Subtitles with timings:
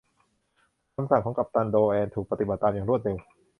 [0.95, 3.17] คำสั่งของกัปตันโดแอนถูกปฏิบัติตามอย่างรวดเร็ว